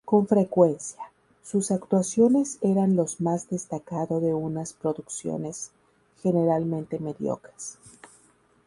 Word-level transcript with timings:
Con 0.03 0.25
frecuencia, 0.27 1.11
sus 1.43 1.69
actuaciones 1.69 2.57
eran 2.61 2.95
los 2.95 3.21
más 3.21 3.49
destacado 3.51 4.19
de 4.19 4.33
unas 4.33 4.73
producciones 4.73 5.69
generalmente 6.23 6.97
mediocres. 6.97 7.77